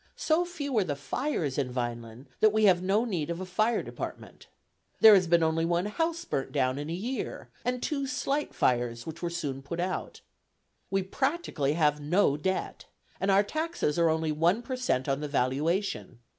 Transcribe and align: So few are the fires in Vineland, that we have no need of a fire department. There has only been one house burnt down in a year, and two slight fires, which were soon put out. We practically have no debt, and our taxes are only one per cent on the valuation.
So 0.15 0.45
few 0.45 0.75
are 0.79 0.83
the 0.83 0.95
fires 0.95 1.59
in 1.59 1.71
Vineland, 1.71 2.25
that 2.39 2.51
we 2.51 2.63
have 2.65 2.81
no 2.81 3.05
need 3.05 3.29
of 3.29 3.39
a 3.39 3.45
fire 3.45 3.83
department. 3.83 4.47
There 4.99 5.13
has 5.13 5.31
only 5.31 5.63
been 5.63 5.69
one 5.69 5.85
house 5.85 6.25
burnt 6.25 6.51
down 6.51 6.79
in 6.79 6.89
a 6.89 6.93
year, 6.93 7.49
and 7.63 7.83
two 7.83 8.07
slight 8.07 8.51
fires, 8.55 9.05
which 9.05 9.21
were 9.21 9.29
soon 9.29 9.61
put 9.61 9.79
out. 9.79 10.21
We 10.89 11.03
practically 11.03 11.73
have 11.73 11.99
no 12.01 12.35
debt, 12.35 12.85
and 13.19 13.29
our 13.29 13.43
taxes 13.43 13.99
are 13.99 14.09
only 14.09 14.31
one 14.31 14.63
per 14.63 14.75
cent 14.75 15.07
on 15.07 15.19
the 15.19 15.27
valuation. 15.27 16.17